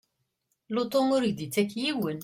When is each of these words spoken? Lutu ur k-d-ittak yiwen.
Lutu 0.73 1.01
ur 1.15 1.23
k-d-ittak 1.29 1.71
yiwen. 1.81 2.19